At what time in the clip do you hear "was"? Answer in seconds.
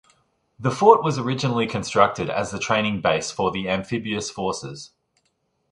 1.03-1.19